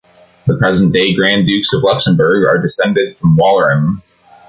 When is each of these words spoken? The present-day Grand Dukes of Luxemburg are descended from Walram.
The 0.47 0.57
present-day 0.57 1.13
Grand 1.13 1.45
Dukes 1.45 1.73
of 1.73 1.83
Luxemburg 1.83 2.47
are 2.47 2.57
descended 2.59 3.19
from 3.19 3.37
Walram. 3.37 4.01